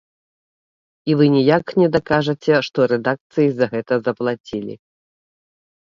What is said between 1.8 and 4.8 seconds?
не дакажаце, што рэдакцыі за гэта заплацілі.